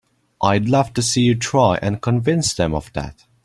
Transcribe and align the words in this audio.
I'd 0.41 0.67
love 0.67 0.95
to 0.95 1.03
see 1.03 1.21
you 1.21 1.35
try 1.35 1.77
and 1.79 2.01
convince 2.01 2.55
them 2.55 2.73
of 2.73 2.91
that! 2.93 3.27